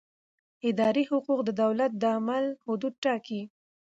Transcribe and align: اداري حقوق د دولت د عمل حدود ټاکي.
اداري 0.69 1.03
حقوق 1.11 1.39
د 1.45 1.49
دولت 1.61 1.91
د 1.97 2.03
عمل 2.17 2.45
حدود 2.65 2.93
ټاکي. 3.03 3.41